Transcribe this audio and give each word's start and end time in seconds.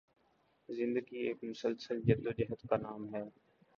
زندگی 0.69 1.19
ایک 1.19 1.43
مسلسل 1.43 2.01
جدوجہد 2.01 2.67
کا 2.69 2.77
نام 2.77 3.13
ہے 3.15 3.23